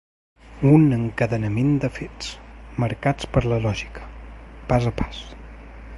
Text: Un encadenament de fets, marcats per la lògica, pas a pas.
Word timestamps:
Un 0.69 0.87
encadenament 0.95 1.69
de 1.83 1.91
fets, 1.99 2.31
marcats 2.85 3.29
per 3.37 3.47
la 3.53 3.63
lògica, 3.67 4.09
pas 4.73 4.93
a 4.93 4.99
pas. 5.03 5.25